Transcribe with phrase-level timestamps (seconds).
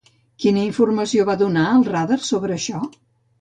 [0.45, 2.83] Quina informació va donar el radar sobre això?